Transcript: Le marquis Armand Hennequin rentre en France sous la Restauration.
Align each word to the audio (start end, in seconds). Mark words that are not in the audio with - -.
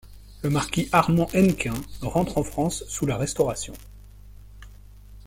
Le 0.41 0.49
marquis 0.49 0.89
Armand 0.91 1.29
Hennequin 1.31 1.75
rentre 2.01 2.39
en 2.39 2.43
France 2.43 2.83
sous 2.87 3.05
la 3.05 3.17
Restauration. 3.17 3.73